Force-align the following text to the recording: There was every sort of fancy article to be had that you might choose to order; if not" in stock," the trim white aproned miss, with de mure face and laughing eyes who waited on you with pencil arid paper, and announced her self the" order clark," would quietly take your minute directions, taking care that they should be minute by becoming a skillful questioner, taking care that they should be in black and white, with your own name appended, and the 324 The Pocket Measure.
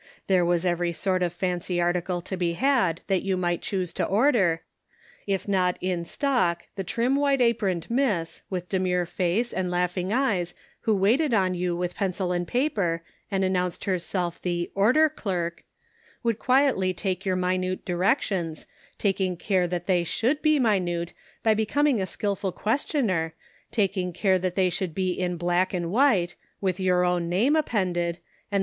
There 0.25 0.43
was 0.43 0.65
every 0.65 0.93
sort 0.93 1.21
of 1.21 1.31
fancy 1.31 1.79
article 1.79 2.21
to 2.21 2.35
be 2.35 2.53
had 2.53 3.01
that 3.05 3.21
you 3.21 3.37
might 3.37 3.61
choose 3.61 3.93
to 3.93 4.03
order; 4.03 4.63
if 5.27 5.47
not" 5.47 5.77
in 5.93 6.05
stock," 6.05 6.65
the 6.73 6.83
trim 6.83 7.15
white 7.15 7.39
aproned 7.39 7.87
miss, 7.87 8.41
with 8.49 8.67
de 8.67 8.79
mure 8.79 9.05
face 9.05 9.53
and 9.53 9.69
laughing 9.69 10.11
eyes 10.11 10.55
who 10.79 10.95
waited 10.95 11.35
on 11.35 11.53
you 11.53 11.75
with 11.77 11.93
pencil 11.93 12.33
arid 12.33 12.47
paper, 12.47 13.03
and 13.29 13.43
announced 13.43 13.85
her 13.85 13.99
self 13.99 14.41
the" 14.41 14.71
order 14.73 15.07
clark," 15.07 15.63
would 16.23 16.39
quietly 16.39 16.95
take 16.95 17.23
your 17.23 17.35
minute 17.35 17.85
directions, 17.85 18.65
taking 18.97 19.37
care 19.37 19.67
that 19.67 19.85
they 19.85 20.03
should 20.03 20.41
be 20.41 20.57
minute 20.57 21.13
by 21.43 21.53
becoming 21.53 22.01
a 22.01 22.07
skillful 22.07 22.51
questioner, 22.51 23.35
taking 23.69 24.11
care 24.11 24.39
that 24.39 24.55
they 24.55 24.71
should 24.71 24.95
be 24.95 25.11
in 25.11 25.37
black 25.37 25.75
and 25.75 25.91
white, 25.91 26.35
with 26.59 26.79
your 26.79 27.05
own 27.05 27.29
name 27.29 27.55
appended, 27.55 28.15
and 28.15 28.15
the 28.15 28.15
324 28.15 28.15
The 28.15 28.19
Pocket 28.23 28.51
Measure. 28.51 28.59